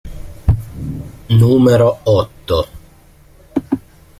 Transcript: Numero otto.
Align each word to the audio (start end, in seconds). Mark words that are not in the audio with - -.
Numero 1.41 1.99
otto. 2.05 2.65